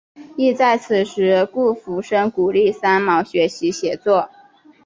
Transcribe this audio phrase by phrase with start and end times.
[0.35, 4.31] 亦在此时顾福生鼓励三毛学习写作。